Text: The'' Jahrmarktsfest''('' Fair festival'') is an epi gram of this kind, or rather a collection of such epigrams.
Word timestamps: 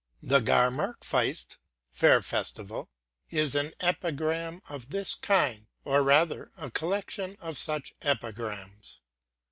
The'' 0.23 0.41
Jahrmarktsfest''('' 0.41 1.57
Fair 1.99 2.23
festival'') 2.23 2.89
is 3.29 3.53
an 3.53 3.71
epi 3.81 4.11
gram 4.11 4.63
of 4.67 4.89
this 4.89 5.13
kind, 5.13 5.67
or 5.85 6.01
rather 6.01 6.51
a 6.57 6.71
collection 6.71 7.37
of 7.39 7.55
such 7.55 7.93
epigrams. 8.01 9.01